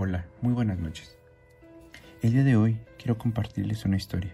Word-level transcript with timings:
Hola, 0.00 0.24
muy 0.42 0.52
buenas 0.52 0.78
noches. 0.78 1.18
El 2.22 2.32
día 2.32 2.44
de 2.44 2.54
hoy 2.54 2.78
quiero 2.98 3.18
compartirles 3.18 3.84
una 3.84 3.96
historia. 3.96 4.32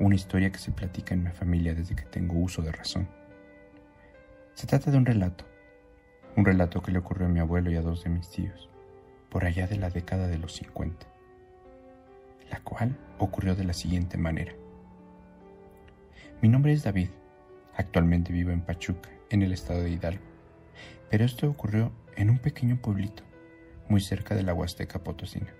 Una 0.00 0.16
historia 0.16 0.50
que 0.50 0.58
se 0.58 0.72
platica 0.72 1.14
en 1.14 1.22
mi 1.22 1.30
familia 1.30 1.76
desde 1.76 1.94
que 1.94 2.02
tengo 2.02 2.36
uso 2.40 2.60
de 2.60 2.72
razón. 2.72 3.08
Se 4.54 4.66
trata 4.66 4.90
de 4.90 4.96
un 4.96 5.06
relato. 5.06 5.44
Un 6.34 6.44
relato 6.44 6.82
que 6.82 6.90
le 6.90 6.98
ocurrió 6.98 7.28
a 7.28 7.30
mi 7.30 7.38
abuelo 7.38 7.70
y 7.70 7.76
a 7.76 7.82
dos 7.82 8.02
de 8.02 8.10
mis 8.10 8.30
tíos, 8.30 8.68
por 9.30 9.44
allá 9.44 9.68
de 9.68 9.76
la 9.76 9.90
década 9.90 10.26
de 10.26 10.38
los 10.38 10.56
50. 10.56 11.06
La 12.50 12.58
cual 12.58 12.98
ocurrió 13.18 13.54
de 13.54 13.62
la 13.62 13.74
siguiente 13.74 14.18
manera. 14.18 14.54
Mi 16.42 16.48
nombre 16.48 16.72
es 16.72 16.82
David. 16.82 17.10
Actualmente 17.76 18.32
vivo 18.32 18.50
en 18.50 18.62
Pachuca, 18.62 19.08
en 19.30 19.42
el 19.42 19.52
estado 19.52 19.84
de 19.84 19.90
Hidalgo. 19.90 20.24
Pero 21.10 21.24
esto 21.24 21.48
ocurrió 21.48 21.92
en 22.16 22.28
un 22.28 22.40
pequeño 22.40 22.82
pueblito 22.82 23.27
muy 23.88 24.00
cerca 24.00 24.34
de 24.34 24.42
la 24.42 24.52
Huasteca 24.52 25.02
Potosina. 25.02 25.52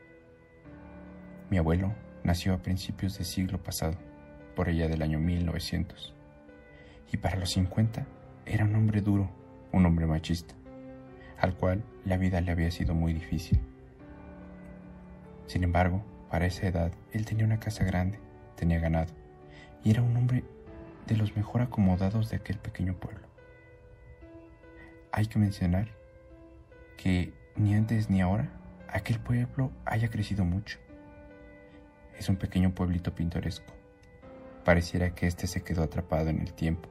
Mi 1.50 1.56
abuelo 1.56 1.94
nació 2.24 2.52
a 2.52 2.58
principios 2.58 3.16
del 3.16 3.26
siglo 3.26 3.62
pasado, 3.62 3.96
por 4.54 4.68
allá 4.68 4.88
del 4.88 5.02
año 5.02 5.18
1900, 5.18 6.14
y 7.10 7.16
para 7.16 7.38
los 7.38 7.50
50 7.50 8.06
era 8.44 8.64
un 8.64 8.74
hombre 8.74 9.00
duro, 9.00 9.30
un 9.72 9.86
hombre 9.86 10.06
machista, 10.06 10.54
al 11.38 11.54
cual 11.54 11.82
la 12.04 12.18
vida 12.18 12.40
le 12.40 12.52
había 12.52 12.70
sido 12.70 12.94
muy 12.94 13.14
difícil. 13.14 13.60
Sin 15.46 15.64
embargo, 15.64 16.04
para 16.28 16.46
esa 16.46 16.66
edad 16.66 16.92
él 17.12 17.24
tenía 17.24 17.46
una 17.46 17.60
casa 17.60 17.84
grande, 17.84 18.18
tenía 18.56 18.78
ganado, 18.78 19.14
y 19.82 19.90
era 19.90 20.02
un 20.02 20.14
hombre 20.16 20.44
de 21.06 21.16
los 21.16 21.34
mejor 21.34 21.62
acomodados 21.62 22.28
de 22.28 22.36
aquel 22.36 22.58
pequeño 22.58 22.94
pueblo. 22.94 23.26
Hay 25.12 25.26
que 25.26 25.38
mencionar 25.38 25.88
que 26.98 27.32
ni 27.58 27.74
antes 27.74 28.08
ni 28.08 28.20
ahora 28.20 28.48
aquel 28.88 29.18
pueblo 29.18 29.72
haya 29.84 30.08
crecido 30.08 30.44
mucho. 30.44 30.78
Es 32.16 32.28
un 32.28 32.36
pequeño 32.36 32.74
pueblito 32.74 33.14
pintoresco. 33.14 33.74
Pareciera 34.64 35.14
que 35.14 35.26
éste 35.26 35.46
se 35.46 35.62
quedó 35.62 35.82
atrapado 35.82 36.28
en 36.30 36.40
el 36.40 36.52
tiempo, 36.52 36.88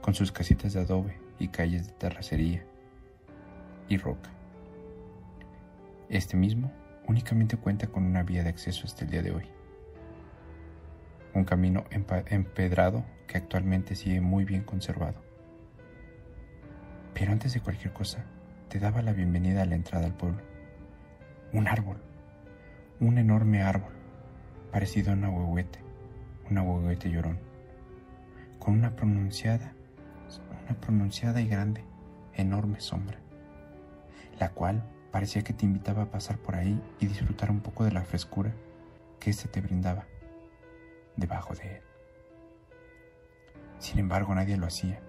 con 0.00 0.14
sus 0.14 0.32
casitas 0.32 0.72
de 0.74 0.80
adobe 0.80 1.18
y 1.38 1.48
calles 1.48 1.86
de 1.86 1.92
terracería 1.94 2.64
y 3.88 3.96
roca. 3.96 4.30
Este 6.08 6.36
mismo 6.36 6.72
únicamente 7.06 7.56
cuenta 7.56 7.86
con 7.86 8.04
una 8.04 8.22
vía 8.22 8.42
de 8.42 8.50
acceso 8.50 8.82
hasta 8.84 9.04
el 9.04 9.10
día 9.10 9.22
de 9.22 9.32
hoy. 9.32 9.44
Un 11.34 11.44
camino 11.44 11.84
empedrado 11.90 13.04
que 13.26 13.38
actualmente 13.38 13.94
sigue 13.94 14.20
muy 14.20 14.44
bien 14.44 14.62
conservado. 14.62 15.22
Pero 17.14 17.32
antes 17.32 17.54
de 17.54 17.60
cualquier 17.60 17.92
cosa, 17.92 18.24
te 18.68 18.80
daba 18.80 19.00
la 19.00 19.12
bienvenida 19.12 19.62
a 19.62 19.66
la 19.66 19.76
entrada 19.76 20.06
al 20.06 20.14
pueblo. 20.14 20.42
Un 21.52 21.68
árbol, 21.68 21.98
un 22.98 23.16
enorme 23.18 23.62
árbol, 23.62 23.92
parecido 24.72 25.12
a 25.12 25.14
un 25.14 25.24
ahuehuete, 25.24 25.78
un 26.50 26.58
ahuehuete 26.58 27.10
llorón, 27.10 27.38
con 28.58 28.74
una 28.74 28.96
pronunciada, 28.96 29.72
una 30.64 30.80
pronunciada 30.80 31.40
y 31.40 31.46
grande, 31.46 31.84
enorme 32.34 32.80
sombra, 32.80 33.18
la 34.40 34.50
cual 34.50 34.82
parecía 35.12 35.42
que 35.42 35.52
te 35.52 35.64
invitaba 35.64 36.02
a 36.02 36.10
pasar 36.10 36.38
por 36.38 36.56
ahí 36.56 36.82
y 36.98 37.06
disfrutar 37.06 37.50
un 37.52 37.60
poco 37.60 37.84
de 37.84 37.92
la 37.92 38.02
frescura 38.02 38.52
que 39.20 39.30
éste 39.30 39.48
te 39.48 39.60
brindaba 39.60 40.06
debajo 41.14 41.54
de 41.54 41.76
él. 41.76 41.82
Sin 43.78 44.00
embargo, 44.00 44.34
nadie 44.34 44.56
lo 44.56 44.66
hacía. 44.66 45.00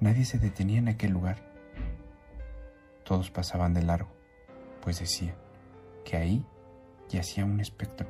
Nadie 0.00 0.24
se 0.24 0.38
detenía 0.38 0.78
en 0.78 0.88
aquel 0.88 1.12
lugar 1.12 1.51
todos 3.04 3.30
pasaban 3.30 3.74
de 3.74 3.82
largo, 3.82 4.10
pues 4.80 5.00
decían 5.00 5.34
que 6.04 6.16
ahí 6.16 6.44
yacía 7.08 7.44
un 7.44 7.60
espectro, 7.60 8.08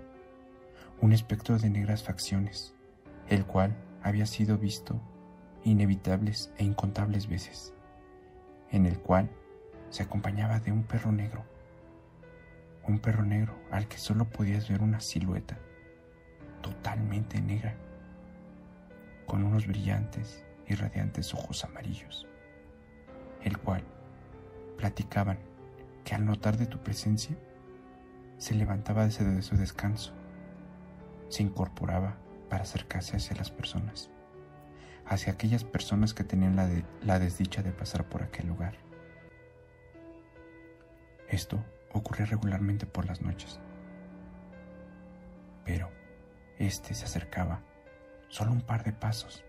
un 1.01 1.13
espectro 1.13 1.59
de 1.59 1.71
negras 1.71 2.03
facciones, 2.03 2.75
el 3.29 3.45
cual 3.45 3.77
había 4.03 4.27
sido 4.27 4.59
visto 4.59 5.01
inevitables 5.65 6.53
e 6.59 6.65
incontables 6.65 7.29
veces, 7.29 7.73
en 8.71 8.87
el 8.87 8.99
cual 8.99 9.31
se 9.91 10.03
acompañaba 10.03 10.61
de 10.61 10.73
un 10.73 10.85
perro 10.85 11.13
negro, 11.13 11.45
un 12.87 12.99
perro 12.99 13.25
negro 13.25 13.55
al 13.71 13.87
que 13.89 13.99
solo 13.99 14.29
podías 14.29 14.69
ver 14.69 14.83
una 14.83 15.01
silueta 15.01 15.59
totalmente 16.63 17.41
negra, 17.41 17.77
con 19.27 19.45
unos 19.45 19.67
brillantes 19.67 20.45
y 20.67 20.75
radiantes 20.75 21.35
ojos 21.35 21.65
amarillos, 21.65 22.27
el 23.43 23.59
cual 23.59 23.83
platicaban 24.83 25.39
que 26.05 26.17
al 26.17 26.25
notar 26.25 26.57
de 26.57 26.67
tu 26.67 26.79
presencia, 26.83 27.37
se 28.37 28.53
levantaba 28.53 29.05
desde 29.05 29.41
su 29.43 29.57
descanso, 29.57 30.13
se 31.29 31.45
incorporaba 31.45 32.17
para 32.51 32.65
acercarse 32.65 33.17
hacia 33.17 33.37
las 33.37 33.53
personas, 33.53 34.11
hacia 35.07 35.35
aquellas 35.35 35.63
personas 35.63 36.15
que 36.15 36.25
tenían 36.25 36.57
la, 36.57 37.19
desdicha 37.21 37.63
de 37.63 37.71
pasar 37.71 38.09
por 38.09 38.25
aquel 38.25 38.49
lugar. 38.49 38.75
Esto 41.29 41.65
ocurría 41.93 42.27
regularmente 42.27 42.85
por 42.85 43.07
las 43.07 43.23
noches, 43.23 43.61
pero 45.65 45.91
este 46.59 46.95
se 46.95 47.05
acercaba 47.05 47.61
solo 48.27 48.51
un 48.51 48.63
par 48.63 48.83
de 48.83 48.93
pasos, 48.93 49.45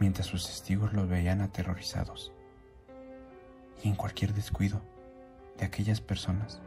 mientras 0.00 0.26
sus 0.26 0.48
testigos 0.48 0.92
lo 0.94 1.06
veían 1.06 1.42
aterrorizados 1.42 2.32
y 3.82 3.88
en 3.88 3.96
cualquier 3.96 4.34
descuido 4.34 4.80
de 5.58 5.64
aquellas 5.64 6.00
personas, 6.00 6.60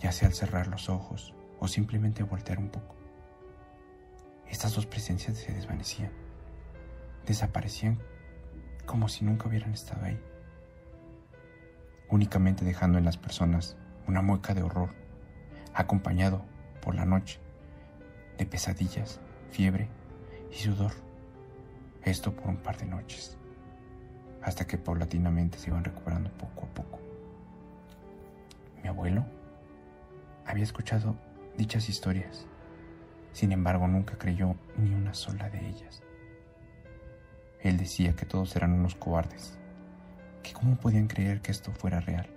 ya 0.00 0.12
sea 0.12 0.28
al 0.28 0.34
cerrar 0.34 0.66
los 0.66 0.88
ojos 0.88 1.34
o 1.58 1.68
simplemente 1.68 2.22
voltear 2.22 2.58
un 2.58 2.68
poco. 2.68 2.96
Estas 4.48 4.74
dos 4.74 4.86
presencias 4.86 5.38
se 5.38 5.52
desvanecían, 5.52 6.12
desaparecían 7.26 7.98
como 8.86 9.08
si 9.08 9.24
nunca 9.24 9.48
hubieran 9.48 9.72
estado 9.72 10.04
ahí, 10.04 10.20
únicamente 12.08 12.64
dejando 12.64 12.98
en 12.98 13.04
las 13.04 13.16
personas 13.16 13.76
una 14.06 14.22
mueca 14.22 14.54
de 14.54 14.62
horror, 14.62 14.90
acompañado 15.74 16.44
por 16.80 16.94
la 16.94 17.06
noche 17.06 17.38
de 18.36 18.46
pesadillas, 18.46 19.20
fiebre 19.50 19.88
y 20.50 20.56
sudor. 20.56 20.92
Esto 22.02 22.34
por 22.34 22.48
un 22.48 22.56
par 22.56 22.76
de 22.78 22.86
noches 22.86 23.38
hasta 24.42 24.66
que 24.66 24.78
paulatinamente 24.78 25.58
se 25.58 25.70
iban 25.70 25.84
recuperando 25.84 26.30
poco 26.30 26.66
a 26.66 26.74
poco. 26.74 26.98
Mi 28.82 28.88
abuelo 28.88 29.24
había 30.44 30.64
escuchado 30.64 31.16
dichas 31.56 31.88
historias, 31.88 32.46
sin 33.32 33.52
embargo 33.52 33.86
nunca 33.86 34.18
creyó 34.18 34.56
ni 34.76 34.94
una 34.94 35.14
sola 35.14 35.48
de 35.48 35.68
ellas. 35.68 36.02
Él 37.60 37.76
decía 37.76 38.14
que 38.14 38.26
todos 38.26 38.56
eran 38.56 38.72
unos 38.72 38.96
cobardes, 38.96 39.58
que 40.42 40.52
cómo 40.52 40.76
podían 40.76 41.06
creer 41.06 41.40
que 41.40 41.52
esto 41.52 41.70
fuera 41.72 42.00
real, 42.00 42.28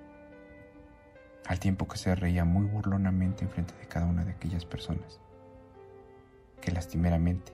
al 1.47 1.59
tiempo 1.59 1.87
que 1.87 1.97
se 1.97 2.13
reía 2.13 2.45
muy 2.45 2.67
burlonamente 2.67 3.43
en 3.43 3.49
frente 3.49 3.73
de 3.75 3.87
cada 3.87 4.05
una 4.05 4.23
de 4.23 4.31
aquellas 4.31 4.65
personas, 4.65 5.19
que 6.61 6.71
lastimeramente 6.71 7.53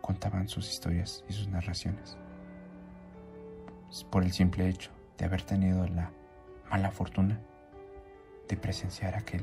contaban 0.00 0.48
sus 0.48 0.68
historias 0.68 1.24
y 1.28 1.32
sus 1.32 1.46
narraciones 1.46 2.18
por 4.10 4.24
el 4.24 4.32
simple 4.32 4.68
hecho 4.68 4.90
de 5.18 5.26
haber 5.26 5.42
tenido 5.42 5.86
la 5.86 6.10
mala 6.70 6.90
fortuna 6.90 7.38
de 8.48 8.56
presenciar 8.56 9.14
aquel 9.14 9.42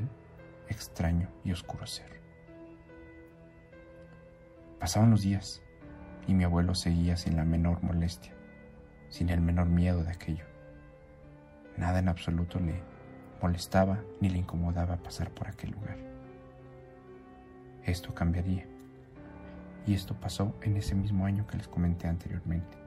extraño 0.68 1.28
y 1.44 1.52
oscuro 1.52 1.86
ser. 1.86 2.20
Pasaban 4.80 5.10
los 5.10 5.22
días 5.22 5.62
y 6.26 6.34
mi 6.34 6.42
abuelo 6.42 6.74
seguía 6.74 7.16
sin 7.16 7.36
la 7.36 7.44
menor 7.44 7.82
molestia, 7.84 8.32
sin 9.08 9.30
el 9.30 9.40
menor 9.40 9.66
miedo 9.66 10.02
de 10.02 10.10
aquello. 10.10 10.44
Nada 11.76 12.00
en 12.00 12.08
absoluto 12.08 12.58
le 12.58 12.82
molestaba 13.40 14.02
ni 14.20 14.30
le 14.30 14.38
incomodaba 14.38 14.96
pasar 14.96 15.30
por 15.30 15.46
aquel 15.46 15.70
lugar. 15.70 15.98
Esto 17.84 18.12
cambiaría. 18.14 18.66
Y 19.86 19.94
esto 19.94 20.14
pasó 20.14 20.54
en 20.60 20.76
ese 20.76 20.94
mismo 20.94 21.24
año 21.24 21.46
que 21.46 21.56
les 21.56 21.68
comenté 21.68 22.06
anteriormente 22.06 22.79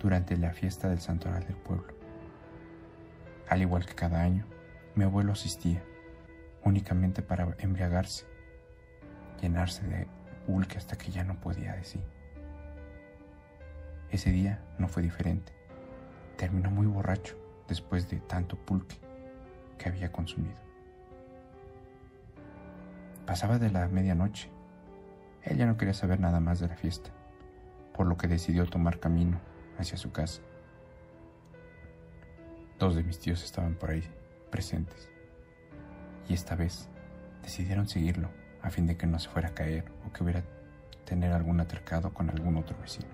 durante 0.00 0.36
la 0.36 0.52
fiesta 0.52 0.88
del 0.88 1.00
santoral 1.00 1.44
del 1.44 1.56
pueblo. 1.56 1.92
Al 3.48 3.62
igual 3.62 3.86
que 3.86 3.94
cada 3.94 4.20
año, 4.20 4.44
mi 4.94 5.04
abuelo 5.04 5.32
asistía, 5.32 5.82
únicamente 6.64 7.22
para 7.22 7.56
embriagarse, 7.58 8.26
llenarse 9.40 9.86
de 9.86 10.06
pulque 10.46 10.78
hasta 10.78 10.96
que 10.96 11.10
ya 11.10 11.24
no 11.24 11.40
podía 11.40 11.74
decir. 11.74 12.02
Ese 14.10 14.30
día 14.30 14.60
no 14.78 14.88
fue 14.88 15.02
diferente. 15.02 15.52
Terminó 16.36 16.70
muy 16.70 16.86
borracho 16.86 17.36
después 17.68 18.08
de 18.08 18.20
tanto 18.20 18.56
pulque 18.56 18.96
que 19.76 19.88
había 19.88 20.10
consumido. 20.10 20.56
Pasaba 23.26 23.58
de 23.58 23.70
la 23.70 23.88
medianoche. 23.88 24.50
Él 25.42 25.58
ya 25.58 25.66
no 25.66 25.76
quería 25.76 25.94
saber 25.94 26.20
nada 26.20 26.40
más 26.40 26.60
de 26.60 26.68
la 26.68 26.76
fiesta, 26.76 27.10
por 27.94 28.06
lo 28.06 28.16
que 28.16 28.28
decidió 28.28 28.66
tomar 28.66 28.98
camino 28.98 29.40
hacia 29.78 29.96
su 29.96 30.12
casa. 30.12 30.42
Dos 32.78 32.94
de 32.94 33.02
mis 33.02 33.18
tíos 33.18 33.42
estaban 33.42 33.74
por 33.74 33.90
ahí, 33.90 34.04
presentes. 34.50 35.10
y 36.28 36.34
esta 36.34 36.54
vez 36.54 36.88
decidieron 37.42 37.88
seguirlo 37.88 38.28
a 38.60 38.68
fin 38.68 38.86
de 38.86 38.96
que 38.96 39.06
no 39.06 39.18
se 39.18 39.30
fuera 39.30 39.48
a 39.48 39.54
caer 39.54 39.90
o 40.06 40.12
que 40.12 40.22
hubiera 40.22 40.42
tener 41.06 41.32
algún 41.32 41.58
atercado 41.60 42.12
con 42.12 42.28
algún 42.28 42.56
otro 42.58 42.76
vecino. 42.78 43.08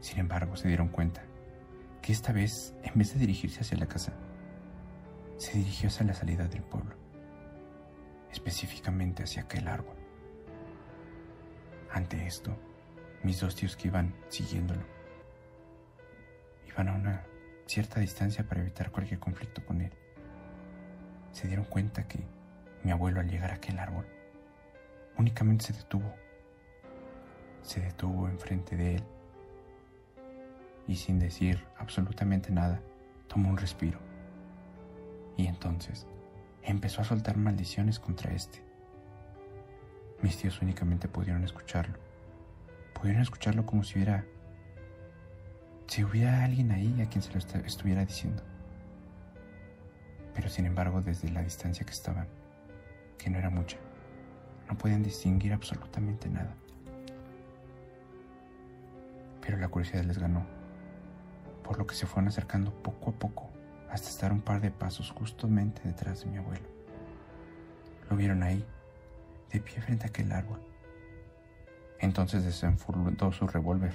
Sin 0.00 0.20
embargo, 0.20 0.56
se 0.56 0.68
dieron 0.68 0.88
cuenta 0.88 1.22
que 2.00 2.12
esta 2.12 2.32
vez, 2.32 2.74
en 2.82 2.94
vez 2.94 3.12
de 3.14 3.20
dirigirse 3.20 3.60
hacia 3.60 3.78
la 3.78 3.86
casa, 3.86 4.12
se 5.36 5.58
dirigió 5.58 5.88
hacia 5.88 6.06
la 6.06 6.14
salida 6.14 6.46
del 6.46 6.62
pueblo, 6.62 6.94
específicamente 8.30 9.24
hacia 9.24 9.42
aquel 9.42 9.66
árbol. 9.66 9.96
Ante 11.90 12.26
esto, 12.26 12.56
mis 13.22 13.40
dos 13.40 13.54
tíos 13.54 13.76
que 13.76 13.88
iban 13.88 14.14
siguiéndolo, 14.28 14.82
iban 16.68 16.88
a 16.88 16.94
una 16.94 17.24
cierta 17.66 18.00
distancia 18.00 18.44
para 18.44 18.60
evitar 18.60 18.90
cualquier 18.90 19.20
conflicto 19.20 19.64
con 19.64 19.80
él. 19.80 19.92
Se 21.32 21.46
dieron 21.46 21.64
cuenta 21.64 22.06
que 22.06 22.20
mi 22.82 22.90
abuelo 22.90 23.20
al 23.20 23.28
llegar 23.28 23.50
a 23.50 23.54
aquel 23.54 23.78
árbol 23.78 24.06
únicamente 25.16 25.66
se 25.66 25.72
detuvo. 25.72 26.12
Se 27.62 27.80
detuvo 27.80 28.28
enfrente 28.28 28.76
de 28.76 28.96
él 28.96 29.04
y 30.88 30.96
sin 30.96 31.18
decir 31.18 31.64
absolutamente 31.78 32.50
nada, 32.50 32.80
tomó 33.28 33.48
un 33.50 33.56
respiro. 33.56 33.98
Y 35.36 35.46
entonces 35.46 36.06
empezó 36.62 37.02
a 37.02 37.04
soltar 37.04 37.36
maldiciones 37.36 37.98
contra 37.98 38.32
este. 38.32 38.62
Mis 40.22 40.36
tíos 40.38 40.60
únicamente 40.60 41.08
pudieron 41.08 41.44
escucharlo. 41.44 42.11
Pudieron 43.02 43.22
escucharlo 43.22 43.66
como 43.66 43.82
si 43.82 43.98
hubiera 43.98 44.24
si 45.88 46.04
hubiera 46.04 46.44
alguien 46.44 46.70
ahí 46.70 47.02
a 47.02 47.10
quien 47.10 47.20
se 47.20 47.32
lo 47.32 47.38
estuviera 47.66 48.04
diciendo. 48.04 48.44
Pero 50.32 50.48
sin 50.48 50.66
embargo, 50.66 51.02
desde 51.02 51.28
la 51.30 51.42
distancia 51.42 51.84
que 51.84 51.90
estaban, 51.90 52.28
que 53.18 53.28
no 53.28 53.38
era 53.38 53.50
mucha, 53.50 53.76
no 54.68 54.78
podían 54.78 55.02
distinguir 55.02 55.52
absolutamente 55.52 56.30
nada. 56.30 56.54
Pero 59.40 59.58
la 59.58 59.66
curiosidad 59.66 60.04
les 60.04 60.18
ganó, 60.18 60.46
por 61.64 61.78
lo 61.78 61.88
que 61.88 61.96
se 61.96 62.06
fueron 62.06 62.28
acercando 62.28 62.72
poco 62.84 63.10
a 63.10 63.14
poco 63.14 63.50
hasta 63.90 64.10
estar 64.10 64.30
un 64.30 64.42
par 64.42 64.60
de 64.60 64.70
pasos 64.70 65.10
justamente 65.10 65.82
detrás 65.84 66.20
de 66.20 66.30
mi 66.30 66.38
abuelo. 66.38 66.68
Lo 68.08 68.16
vieron 68.16 68.44
ahí, 68.44 68.64
de 69.50 69.58
pie 69.58 69.82
frente 69.82 70.04
a 70.04 70.10
aquel 70.10 70.30
árbol. 70.30 70.71
Entonces 72.02 72.44
desenfundó 72.44 73.32
su 73.32 73.46
revólver 73.46 73.94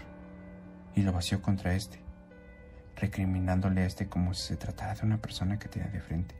y 0.95 1.04
lo 1.04 1.13
vació 1.13 1.42
contra 1.42 1.75
este, 1.75 2.00
recriminándole 2.95 3.81
a 3.81 3.86
este 3.86 4.07
como 4.07 4.33
si 4.33 4.48
se 4.48 4.56
tratara 4.56 4.95
de 4.95 5.06
una 5.06 5.18
persona 5.18 5.59
que 5.59 5.68
tenía 5.68 5.89
de 5.89 6.00
frente, 6.00 6.33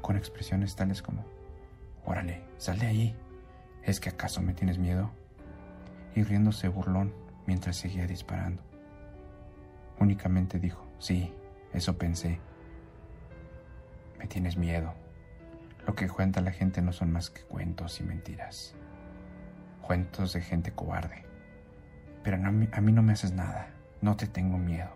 con 0.00 0.16
expresiones 0.16 0.74
tales 0.76 1.02
como, 1.02 1.26
Órale, 2.04 2.42
sal 2.56 2.78
de 2.78 2.86
ahí. 2.86 3.16
¿Es 3.82 4.00
que 4.00 4.08
acaso 4.08 4.40
me 4.40 4.54
tienes 4.54 4.78
miedo? 4.78 5.10
Y 6.14 6.22
riéndose 6.22 6.68
burlón 6.68 7.12
mientras 7.46 7.76
seguía 7.76 8.06
disparando. 8.06 8.62
Únicamente 9.98 10.58
dijo, 10.58 10.86
sí, 10.98 11.32
eso 11.72 11.98
pensé. 11.98 12.40
Me 14.18 14.26
tienes 14.26 14.56
miedo. 14.56 14.94
Lo 15.86 15.94
que 15.94 16.08
cuenta 16.08 16.40
la 16.40 16.52
gente 16.52 16.82
no 16.82 16.92
son 16.92 17.12
más 17.12 17.30
que 17.30 17.42
cuentos 17.42 18.00
y 18.00 18.04
mentiras. 18.04 18.74
Cuentos 19.82 20.32
de 20.32 20.40
gente 20.40 20.72
cobarde. 20.72 21.24
Pero 22.22 22.36
a 22.36 22.80
mí 22.80 22.92
no 22.92 23.02
me 23.02 23.12
haces 23.12 23.32
nada. 23.32 23.70
No 24.00 24.16
te 24.16 24.26
tengo 24.26 24.58
miedo. 24.58 24.90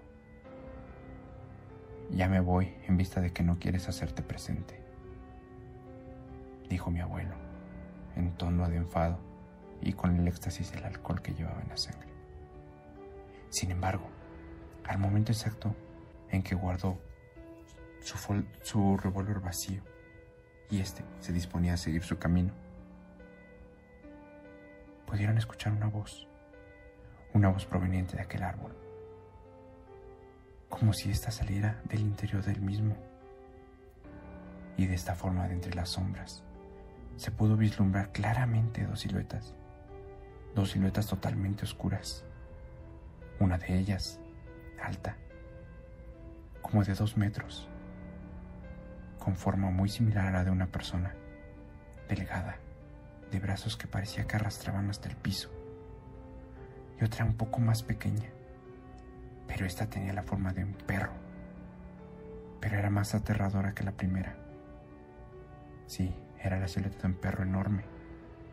Ya 2.10 2.28
me 2.28 2.40
voy 2.40 2.74
en 2.86 2.96
vista 2.96 3.20
de 3.20 3.32
que 3.32 3.42
no 3.42 3.58
quieres 3.58 3.88
hacerte 3.88 4.22
presente 4.22 4.84
dijo 6.68 6.90
mi 6.90 7.00
abuelo, 7.00 7.34
en 8.16 8.32
tono 8.32 8.68
de 8.68 8.76
enfado 8.76 9.18
y 9.80 9.92
con 9.92 10.16
el 10.16 10.26
éxtasis 10.26 10.72
del 10.72 10.84
alcohol 10.84 11.22
que 11.22 11.34
llevaba 11.34 11.62
en 11.62 11.68
la 11.68 11.76
sangre. 11.76 12.08
Sin 13.50 13.70
embargo, 13.70 14.08
al 14.84 14.98
momento 14.98 15.32
exacto 15.32 15.74
en 16.30 16.42
que 16.42 16.54
guardó 16.54 16.98
su, 18.62 18.96
revólver 18.96 19.40
vacío 19.40 19.82
y 20.70 20.80
éste 20.80 21.04
se 21.20 21.32
disponía 21.32 21.74
a 21.74 21.76
seguir 21.76 22.02
su 22.02 22.18
camino, 22.18 22.52
pudieron 25.14 25.38
escuchar 25.38 25.72
una 25.72 25.86
voz, 25.86 26.26
una 27.34 27.48
voz 27.48 27.66
proveniente 27.66 28.16
de 28.16 28.22
aquel 28.22 28.42
árbol, 28.42 28.76
como 30.68 30.92
si 30.92 31.08
ésta 31.08 31.30
saliera 31.30 31.80
del 31.84 32.00
interior 32.00 32.42
del 32.42 32.60
mismo, 32.60 32.96
y 34.76 34.86
de 34.86 34.94
esta 34.96 35.14
forma 35.14 35.46
de 35.46 35.54
entre 35.54 35.72
las 35.72 35.90
sombras 35.90 36.42
se 37.16 37.30
pudo 37.30 37.56
vislumbrar 37.56 38.10
claramente 38.10 38.84
dos 38.86 39.02
siluetas, 39.02 39.54
dos 40.52 40.72
siluetas 40.72 41.06
totalmente 41.06 41.62
oscuras. 41.62 42.24
Una 43.38 43.56
de 43.56 43.78
ellas, 43.78 44.18
alta, 44.82 45.16
como 46.60 46.82
de 46.82 46.92
dos 46.94 47.16
metros, 47.16 47.68
con 49.20 49.36
forma 49.36 49.70
muy 49.70 49.88
similar 49.88 50.26
a 50.26 50.32
la 50.32 50.44
de 50.44 50.50
una 50.50 50.66
persona, 50.66 51.14
delgada, 52.08 52.58
de 53.30 53.40
brazos 53.40 53.76
que 53.76 53.86
parecía 53.86 54.26
que 54.26 54.36
arrastraban 54.36 54.90
hasta 54.90 55.08
el 55.08 55.16
piso, 55.16 55.50
y 57.00 57.04
otra 57.04 57.24
un 57.24 57.34
poco 57.34 57.60
más 57.60 57.82
pequeña, 57.82 58.30
pero 59.46 59.66
esta 59.66 59.88
tenía 59.88 60.12
la 60.12 60.22
forma 60.22 60.52
de 60.52 60.64
un 60.64 60.74
perro, 60.74 61.12
pero 62.60 62.78
era 62.78 62.90
más 62.90 63.14
aterradora 63.14 63.74
que 63.74 63.84
la 63.84 63.92
primera. 63.92 64.36
Sí, 65.86 66.14
era 66.42 66.58
la 66.58 66.68
silueta 66.68 67.02
de 67.02 67.08
un 67.08 67.14
perro 67.14 67.42
enorme, 67.42 67.84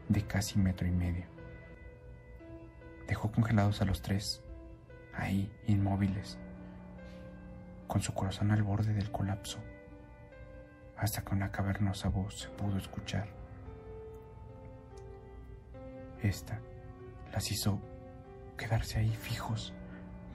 de 0.10 0.26
casi 0.26 0.60
metro 0.60 0.88
y 0.88 0.92
medio. 0.92 1.26
Dejó 3.08 3.32
congelados 3.32 3.82
a 3.82 3.86
los 3.86 4.02
tres, 4.02 4.44
ahí, 5.14 5.52
inmóviles, 5.68 6.38
con 7.88 8.02
su 8.02 8.14
corazón 8.14 8.52
al 8.52 8.64
borde 8.64 8.94
del 8.94 9.12
colapso, 9.12 9.60
hasta 10.98 11.24
que 11.24 11.34
una 11.34 11.52
cavernosa 11.52 12.10
voz 12.10 12.42
se 12.42 12.50
pudo 12.50 12.78
escuchar. 12.78 13.41
Esta 16.22 16.60
las 17.34 17.52
hizo 17.52 17.80
quedarse 18.58 19.00
ahí 19.00 19.10
fijos, 19.10 19.74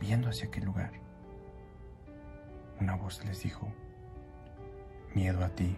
viendo 0.00 0.28
hacia 0.28 0.48
aquel 0.48 0.64
lugar. 0.64 0.92
Una 2.80 2.96
voz 2.96 3.24
les 3.24 3.42
dijo, 3.42 3.68
miedo 5.14 5.44
a 5.44 5.48
ti. 5.48 5.76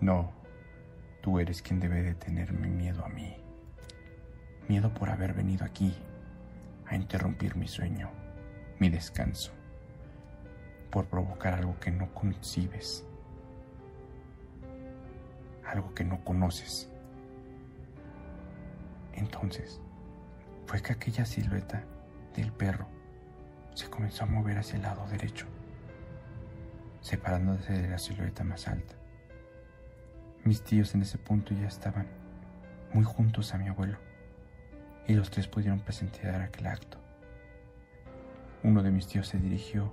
No, 0.00 0.32
tú 1.20 1.38
eres 1.38 1.60
quien 1.62 1.80
debe 1.80 2.02
de 2.02 2.14
tenerme 2.14 2.68
miedo 2.68 3.04
a 3.04 3.08
mí. 3.08 3.36
Miedo 4.68 4.92
por 4.94 5.10
haber 5.10 5.34
venido 5.34 5.64
aquí 5.64 5.94
a 6.86 6.96
interrumpir 6.96 7.56
mi 7.56 7.68
sueño, 7.68 8.10
mi 8.78 8.88
descanso, 8.88 9.52
por 10.90 11.06
provocar 11.06 11.54
algo 11.54 11.78
que 11.78 11.90
no 11.90 12.12
concibes, 12.14 13.04
algo 15.64 15.94
que 15.94 16.04
no 16.04 16.24
conoces. 16.24 16.89
Entonces, 19.20 19.82
fue 20.66 20.80
que 20.80 20.94
aquella 20.94 21.26
silueta 21.26 21.84
del 22.34 22.50
perro 22.52 22.86
se 23.74 23.90
comenzó 23.90 24.24
a 24.24 24.26
mover 24.26 24.56
hacia 24.56 24.76
el 24.76 24.82
lado 24.82 25.06
derecho, 25.08 25.46
separándose 27.02 27.74
de 27.74 27.88
la 27.88 27.98
silueta 27.98 28.44
más 28.44 28.66
alta. 28.66 28.94
Mis 30.42 30.62
tíos 30.62 30.94
en 30.94 31.02
ese 31.02 31.18
punto 31.18 31.52
ya 31.54 31.68
estaban 31.68 32.06
muy 32.94 33.04
juntos 33.04 33.52
a 33.52 33.58
mi 33.58 33.68
abuelo 33.68 33.98
y 35.06 35.12
los 35.12 35.30
tres 35.30 35.46
pudieron 35.46 35.80
presenciar 35.80 36.40
aquel 36.40 36.66
acto. 36.66 36.96
Uno 38.62 38.82
de 38.82 38.90
mis 38.90 39.06
tíos 39.06 39.28
se 39.28 39.38
dirigió 39.38 39.92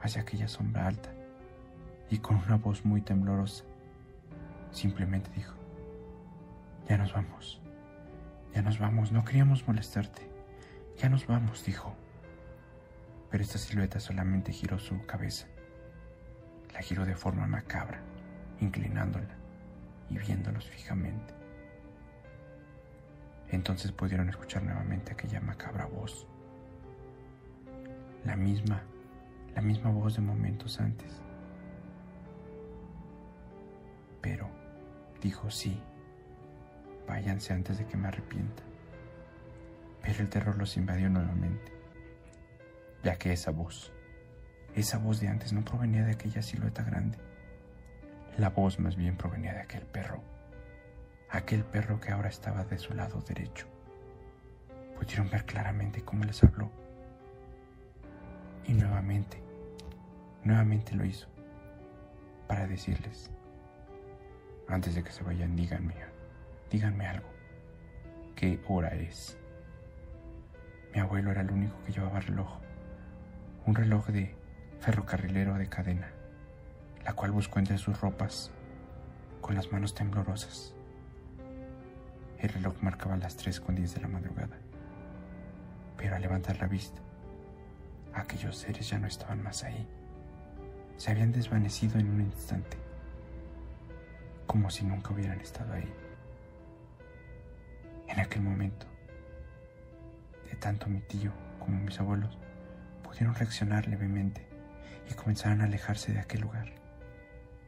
hacia 0.00 0.22
aquella 0.22 0.46
sombra 0.46 0.86
alta 0.86 1.12
y 2.10 2.18
con 2.18 2.36
una 2.36 2.56
voz 2.56 2.84
muy 2.84 3.02
temblorosa 3.02 3.64
simplemente 4.70 5.30
dijo, 5.34 5.54
ya 6.88 6.96
nos 6.96 7.12
vamos, 7.12 7.60
ya 8.54 8.62
nos 8.62 8.78
vamos, 8.78 9.12
no 9.12 9.24
queríamos 9.24 9.66
molestarte, 9.66 10.28
ya 10.96 11.08
nos 11.08 11.26
vamos, 11.26 11.64
dijo. 11.64 11.94
Pero 13.30 13.44
esta 13.44 13.58
silueta 13.58 14.00
solamente 14.00 14.52
giró 14.52 14.78
su 14.78 15.04
cabeza, 15.04 15.46
la 16.72 16.80
giró 16.80 17.04
de 17.04 17.14
forma 17.14 17.46
macabra, 17.46 18.00
inclinándola 18.60 19.36
y 20.10 20.18
viéndolos 20.18 20.68
fijamente. 20.68 21.34
Entonces 23.50 23.92
pudieron 23.92 24.28
escuchar 24.28 24.62
nuevamente 24.62 25.12
aquella 25.12 25.40
macabra 25.40 25.86
voz. 25.86 26.26
La 28.24 28.36
misma, 28.36 28.82
la 29.54 29.62
misma 29.62 29.90
voz 29.90 30.16
de 30.16 30.20
momentos 30.20 30.80
antes. 30.80 31.22
Pero 34.20 34.50
dijo 35.22 35.50
sí, 35.50 35.80
váyanse 37.08 37.52
antes 37.52 37.78
de 37.78 37.86
que 37.86 37.96
me 37.96 38.08
arrepienta. 38.08 38.62
Pero 40.02 40.22
el 40.22 40.28
terror 40.28 40.56
los 40.56 40.76
invadió 40.76 41.08
nuevamente, 41.08 41.72
ya 43.02 43.16
que 43.16 43.32
esa 43.32 43.50
voz, 43.50 43.92
esa 44.74 44.98
voz 44.98 45.20
de 45.20 45.28
antes 45.28 45.52
no 45.52 45.64
provenía 45.64 46.04
de 46.04 46.12
aquella 46.12 46.42
silueta 46.42 46.82
grande, 46.82 47.18
La 48.36 48.50
voz 48.50 48.78
más 48.78 48.94
bien 48.94 49.16
provenía 49.16 49.52
de 49.52 49.62
aquel 49.62 49.82
perro, 49.82 50.22
aquel 51.28 51.64
perro 51.64 51.98
que 51.98 52.12
ahora 52.12 52.28
estaba 52.28 52.62
de 52.64 52.78
su 52.78 52.94
lado 52.94 53.20
derecho. 53.22 53.66
Pudieron 54.96 55.28
ver 55.28 55.44
claramente 55.44 56.02
cómo 56.02 56.24
les 56.24 56.44
habló. 56.44 56.70
Y 58.64 58.74
nuevamente, 58.74 59.42
nuevamente 60.44 60.94
lo 60.94 61.04
hizo 61.04 61.26
para 62.46 62.68
decirles, 62.68 63.30
antes 64.68 64.94
de 64.94 65.02
que 65.02 65.10
se 65.10 65.24
vayan, 65.24 65.56
díganme, 65.56 65.94
díganme 66.70 67.06
algo. 67.06 67.28
¿Qué 68.36 68.60
hora 68.68 68.88
es? 68.88 69.36
Mi 70.94 71.00
abuelo 71.00 71.30
era 71.30 71.40
el 71.40 71.50
único 71.50 71.82
que 71.84 71.92
llevaba 71.92 72.20
reloj, 72.20 72.58
un 73.66 73.74
reloj 73.74 74.06
de 74.08 74.34
ferrocarrilero 74.80 75.54
de 75.54 75.68
cadena, 75.68 76.08
la 77.04 77.14
cual 77.14 77.32
buscó 77.32 77.58
entre 77.58 77.78
sus 77.78 78.00
ropas 78.00 78.50
con 79.40 79.54
las 79.54 79.72
manos 79.72 79.94
temblorosas. 79.94 80.74
El 82.38 82.50
reloj 82.50 82.74
marcaba 82.82 83.16
las 83.16 83.36
3 83.36 83.60
con 83.60 83.74
10 83.74 83.94
de 83.94 84.00
la 84.00 84.08
madrugada, 84.08 84.56
pero 85.96 86.14
al 86.14 86.22
levantar 86.22 86.58
la 86.60 86.68
vista, 86.68 87.00
aquellos 88.14 88.56
seres 88.56 88.88
ya 88.88 88.98
no 88.98 89.06
estaban 89.06 89.42
más 89.42 89.64
ahí. 89.64 89.86
Se 90.96 91.10
habían 91.10 91.32
desvanecido 91.32 91.98
en 91.98 92.10
un 92.10 92.20
instante, 92.20 92.76
como 94.46 94.70
si 94.70 94.84
nunca 94.84 95.12
hubieran 95.12 95.40
estado 95.40 95.72
ahí. 95.72 95.92
En 98.08 98.20
aquel 98.20 98.42
momento, 98.42 98.86
de 100.50 100.56
tanto 100.56 100.88
mi 100.88 101.00
tío 101.00 101.30
como 101.58 101.78
mis 101.78 102.00
abuelos 102.00 102.38
pudieron 103.02 103.34
reaccionar 103.34 103.86
levemente 103.86 104.48
y 105.10 105.14
comenzaron 105.14 105.60
a 105.60 105.64
alejarse 105.64 106.12
de 106.12 106.20
aquel 106.20 106.40
lugar, 106.40 106.72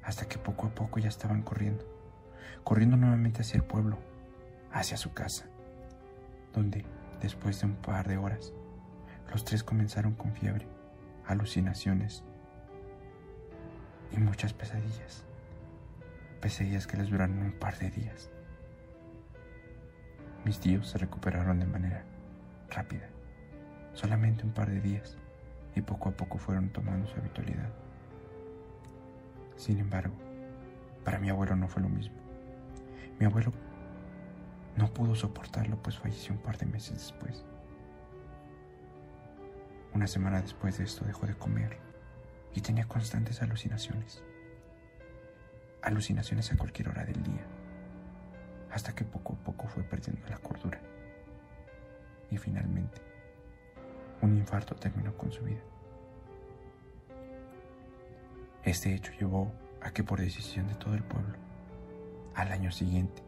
hasta 0.03 0.27
que 0.27 0.39
poco 0.39 0.67
a 0.67 0.75
poco 0.75 0.99
ya 0.99 1.09
estaban 1.09 1.43
corriendo, 1.43 1.85
corriendo 2.65 2.97
nuevamente 2.97 3.43
hacia 3.43 3.59
el 3.59 3.65
pueblo, 3.65 3.99
hacia 4.73 4.97
su 4.97 5.13
casa, 5.13 5.47
donde, 6.55 6.85
después 7.21 7.61
de 7.61 7.67
un 7.67 7.77
par 7.77 8.09
de 8.09 8.17
horas, 8.17 8.53
los 9.31 9.45
tres 9.45 9.63
comenzaron 9.63 10.15
con 10.15 10.33
fiebre, 10.33 10.67
alucinaciones 11.27 12.25
y 14.11 14.19
muchas 14.19 14.55
pesadillas, 14.55 15.25
pesadillas 16.41 16.87
que 16.87 16.97
les 16.97 17.11
duraron 17.11 17.43
un 17.43 17.53
par 17.53 17.79
de 17.79 17.91
días. 17.91 18.31
Mis 20.51 20.59
tíos 20.59 20.89
se 20.89 20.99
recuperaron 20.99 21.61
de 21.61 21.67
manera 21.67 22.03
rápida, 22.71 23.09
solamente 23.93 24.43
un 24.43 24.51
par 24.51 24.69
de 24.69 24.81
días, 24.81 25.17
y 25.77 25.81
poco 25.81 26.09
a 26.09 26.13
poco 26.13 26.39
fueron 26.39 26.71
tomando 26.71 27.07
su 27.07 27.17
habitualidad. 27.21 27.69
Sin 29.55 29.79
embargo, 29.79 30.13
para 31.05 31.21
mi 31.21 31.31
abuelo 31.31 31.55
no 31.55 31.69
fue 31.69 31.83
lo 31.83 31.89
mismo. 31.89 32.17
Mi 33.21 33.27
abuelo 33.27 33.53
no 34.77 34.93
pudo 34.93 35.15
soportarlo, 35.15 35.81
pues 35.81 35.97
falleció 35.97 36.35
un 36.35 36.41
par 36.41 36.59
de 36.59 36.67
meses 36.67 36.95
después. 36.95 37.45
Una 39.95 40.09
semana 40.09 40.43
después 40.43 40.79
de 40.79 40.83
esto 40.83 41.05
dejó 41.05 41.29
de 41.29 41.37
comer 41.37 41.79
y 42.57 42.61
tenía 42.61 42.89
constantes 42.89 43.41
alucinaciones. 43.41 44.25
Alucinaciones 45.81 46.51
a 46.51 46.57
cualquier 46.57 46.89
hora 46.89 47.05
del 47.05 47.23
día 47.23 47.47
hasta 48.73 48.95
que 48.95 49.05
poco 49.05 49.35
a 49.35 49.45
poco 49.45 49.67
fue 49.69 49.83
perdiendo 49.83 50.27
la 50.29 50.39
cordura. 50.39 50.81
Y 52.31 52.37
finalmente, 52.39 53.01
un 54.23 54.37
infarto 54.37 54.75
terminó 54.75 55.17
con 55.17 55.33
su 55.33 55.43
vida. 55.43 55.61
Este 58.63 58.95
hecho 58.95 59.13
llevó 59.19 59.51
a 59.81 59.91
que 59.91 60.05
por 60.05 60.21
decisión 60.21 60.69
de 60.69 60.75
todo 60.75 60.95
el 60.95 61.03
pueblo, 61.03 61.37
al 62.35 62.53
año 62.53 62.71
siguiente, 62.71 63.23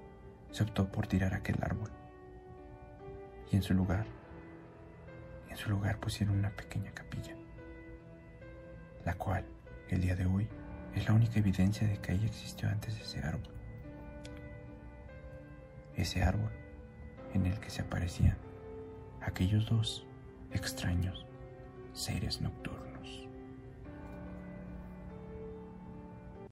se 0.51 0.63
optó 0.63 0.91
por 0.91 1.07
tirar 1.07 1.35
aquel 1.35 1.57
árbol. 1.63 1.91
Y 3.51 3.57
en 3.57 3.63
su 3.63 3.75
lugar, 3.75 4.05
en 5.51 5.57
su 5.57 5.71
lugar 5.71 5.99
pusieron 5.99 6.39
una 6.39 6.51
pequeña 6.51 6.93
capilla, 6.93 7.35
la 9.05 9.15
cual, 9.15 9.45
el 9.89 10.01
día 10.01 10.15
de 10.15 10.27
hoy, 10.27 10.49
es 10.95 11.09
la 11.09 11.15
única 11.15 11.39
evidencia 11.39 11.89
de 11.89 11.99
que 11.99 12.13
ahí 12.13 12.25
existió 12.25 12.69
antes 12.69 12.99
ese 13.01 13.21
árbol 13.21 13.62
ese 15.97 16.23
árbol 16.23 16.51
en 17.35 17.47
el 17.47 17.59
que 17.61 17.71
se 17.71 17.83
aparecían 17.83 18.37
aquellos 19.21 19.67
dos 19.67 20.07
extraños 20.53 21.27
seres 21.93 22.41
nocturnos. 22.41 22.82